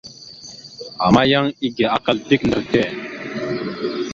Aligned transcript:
Ama 1.05 1.21
yan 1.31 1.45
ege 1.67 1.85
akal 1.97 2.17
dik 2.27 2.41
ndar 2.47 2.63
tte. 2.67 2.83